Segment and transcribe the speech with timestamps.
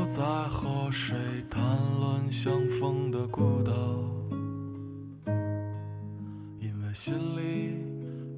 [0.00, 1.14] 不再和谁
[1.50, 1.62] 谈
[2.00, 3.72] 论相逢的孤岛，
[6.58, 7.76] 因为心里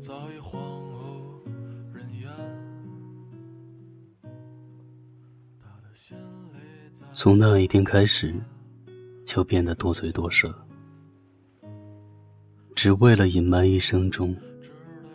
[0.00, 1.40] 早已荒无
[1.94, 2.28] 人烟。
[5.60, 6.58] 他的心里
[7.12, 8.34] 从那一天开始，
[9.24, 10.52] 就变得多嘴多舌，
[12.74, 14.36] 只为了隐瞒一生中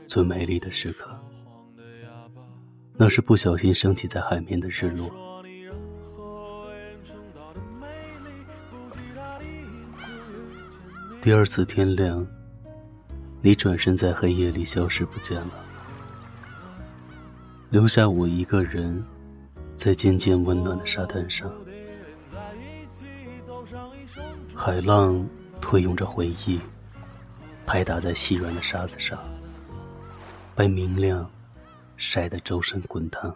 [0.07, 1.13] 最美丽的时刻。
[2.93, 5.26] 那是不小心升起在海面的日落。
[11.27, 12.25] 第二次天亮，
[13.41, 15.51] 你转身在黑夜里消失不见了，
[17.69, 19.03] 留下我一个人
[19.75, 21.51] 在渐渐温暖的沙滩上。
[24.55, 25.27] 海浪
[25.59, 26.61] 推涌着回忆，
[27.65, 29.19] 拍打在细软的沙子上，
[30.55, 31.29] 被明亮
[31.97, 33.35] 晒得周身滚烫。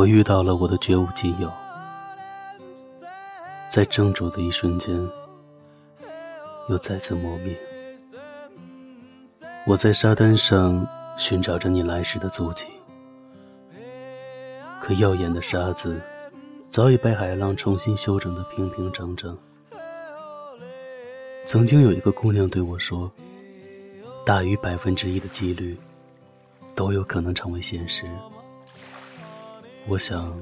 [0.00, 1.52] 我遇到了我的绝无仅有，
[3.70, 4.98] 在怔住的一瞬间，
[6.70, 7.54] 又再次磨灭。
[9.66, 12.64] 我在沙滩上寻找着你来时的足迹，
[14.80, 16.00] 可耀眼的沙子
[16.70, 19.36] 早已被海浪重新修整得平平整整。
[21.44, 23.12] 曾经有一个姑娘对我说
[24.24, 25.76] ：“大于百分之一的几率，
[26.74, 28.08] 都有可能成为现实。”
[29.88, 30.32] 我想，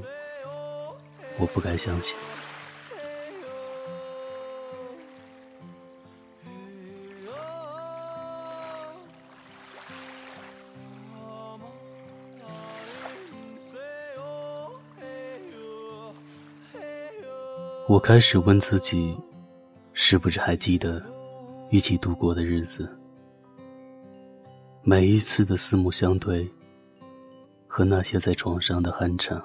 [1.38, 2.16] 我不该相信。
[17.88, 19.16] 我开始问自己，
[19.94, 21.02] 是不是还记得
[21.70, 22.86] 一起度过的日子？
[24.82, 26.46] 每一次的四目相对，
[27.68, 29.40] 和那些在床上的酣畅。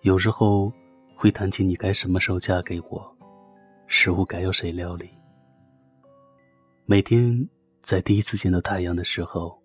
[0.00, 0.72] 有时候
[1.14, 3.16] 会谈起你该什么时候嫁给我，
[3.86, 5.10] 食物该由谁料理。
[6.86, 7.48] 每天
[7.80, 9.60] 在第一次见到太阳的时候，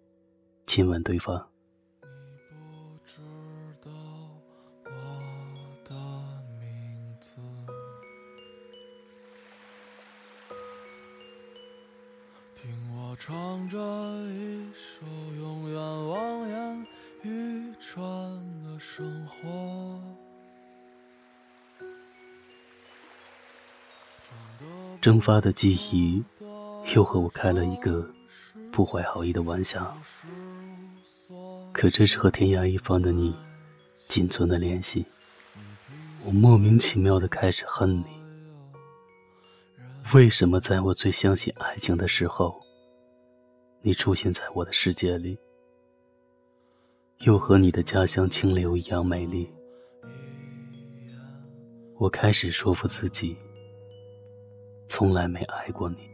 [0.66, 1.47] 亲吻对方。
[2.01, 2.07] 不
[3.06, 3.22] 知
[3.81, 3.90] 道
[12.94, 13.77] 我，我唱着
[14.29, 15.05] 一首
[15.38, 16.88] 永远望眼
[17.23, 18.01] 欲穿
[18.63, 19.99] 的生活。
[25.01, 26.23] 蒸发的记忆，
[26.95, 28.09] 又和我开了一个
[28.72, 29.93] 不怀好意的玩笑。
[31.73, 33.35] 可这是和天涯一方的你
[34.07, 35.05] 仅存的联系。
[36.23, 38.05] 我莫名其妙的开始恨你。
[40.16, 42.57] 为什么在我最相信爱情的时候，
[43.83, 45.35] 你出现在我的世界里，
[47.21, 49.49] 又和你的家乡清流一样美丽？
[51.97, 53.35] 我开始说服自己，
[54.87, 56.07] 从来没爱过你，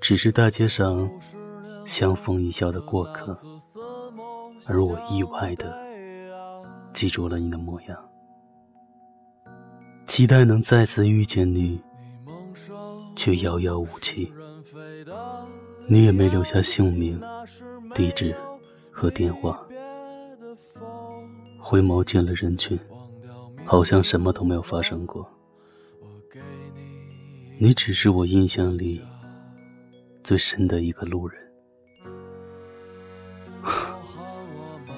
[0.00, 1.10] 只是大街上
[1.84, 3.36] 相逢一笑的过客，
[4.68, 5.76] 而我意外的
[6.92, 8.10] 记住了你的模样，
[10.06, 11.82] 期待能再次遇见你，
[13.16, 14.32] 却遥遥无期。
[15.86, 17.20] 你也没留下姓名、
[17.94, 18.34] 地址
[18.90, 19.60] 和电话。
[21.58, 22.78] 回眸见了人群，
[23.64, 25.28] 好像什么都没有发生过。
[27.58, 29.00] 你只是我印象里
[30.24, 31.38] 最深的一个路人，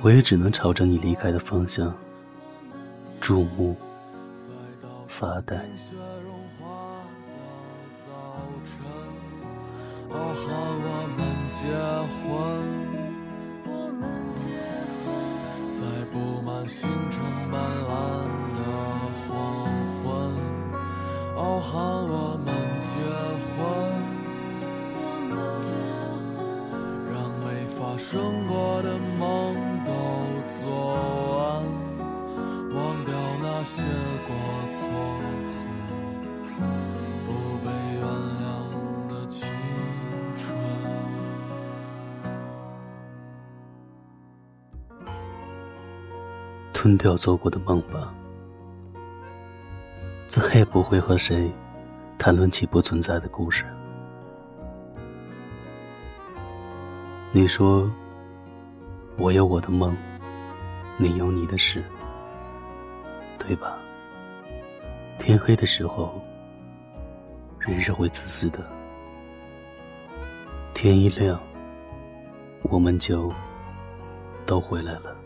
[0.03, 1.93] 我也只能朝着你离开的方向
[3.21, 3.77] 注目、
[5.09, 5.69] 发呆。
[11.63, 11.79] 结婚，
[13.65, 13.71] 我
[14.01, 14.03] 们
[14.35, 14.43] 结
[15.05, 15.07] 婚。
[15.71, 15.81] 在
[16.11, 17.23] 布满星辰
[17.53, 17.55] 斑
[17.87, 17.95] 斓
[18.59, 18.61] 的
[19.23, 19.31] 黄
[20.03, 20.03] 昏，
[21.37, 22.15] 哦，喊我
[22.45, 22.51] 们
[22.81, 22.99] 结
[23.47, 23.55] 婚。
[27.13, 29.23] 让没发生过的梦
[46.83, 48.13] 吞掉做过的梦吧，
[50.27, 51.49] 再也不会和谁
[52.19, 53.65] 谈论起不存在的故事。
[57.31, 57.89] 你说，
[59.17, 59.97] 我有我的梦，
[60.97, 61.85] 你有你的事，
[63.39, 63.79] 对吧？
[65.21, 66.21] 天黑的时候，
[67.61, 68.59] 人是会自私的。
[70.75, 71.39] 天一亮，
[72.63, 73.33] 我们就
[74.45, 75.17] 都回来了。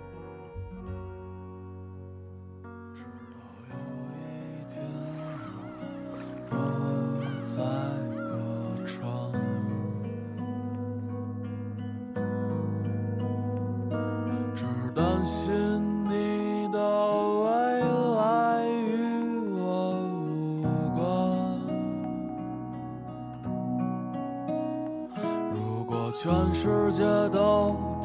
[15.27, 15.53] 信
[16.05, 17.49] 你的未
[18.17, 19.99] 来与我
[20.63, 20.63] 无
[20.95, 21.03] 关。
[25.53, 27.96] 如果全世界都。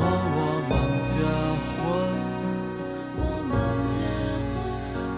[0.00, 0.72] 和我们
[1.04, 1.12] 结
[1.68, 1.76] 婚，
[3.20, 3.52] 我们
[3.86, 3.92] 结
[4.56, 4.58] 婚，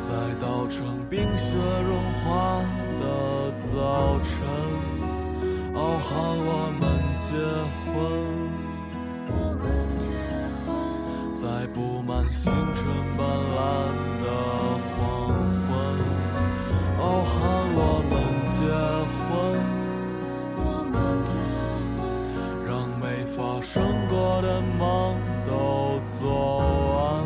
[0.00, 1.90] 在稻城冰雪融
[2.24, 2.26] 化。
[3.02, 4.30] 的早晨，
[5.74, 6.08] 哦，和
[6.38, 6.82] 我们
[7.16, 7.34] 结
[7.82, 7.90] 婚，
[9.26, 9.64] 我们
[9.98, 10.06] 结
[10.62, 10.70] 婚，
[11.34, 11.42] 在
[11.74, 12.86] 布满星辰
[13.18, 13.58] 斑斓
[14.22, 14.24] 的
[14.86, 14.94] 黄
[15.66, 15.70] 昏，
[17.00, 17.34] 傲寒
[17.74, 18.12] 我们
[18.46, 18.60] 结
[23.62, 25.16] 生过的梦
[25.46, 27.24] 都做完，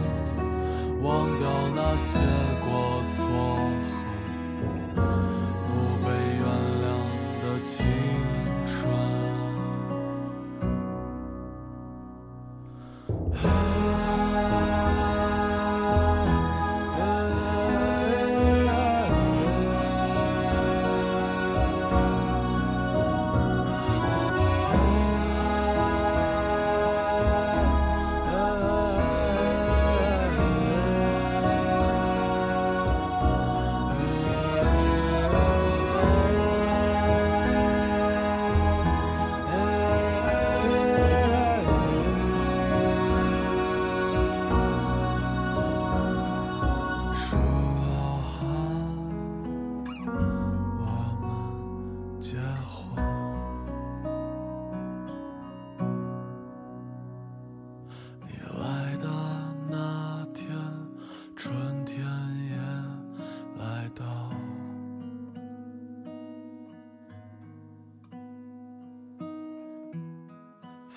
[1.01, 2.21] 忘掉那些
[2.61, 3.76] 过错。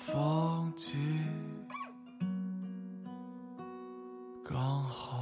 [0.02, 0.96] 放弃
[4.42, 5.19] 刚好。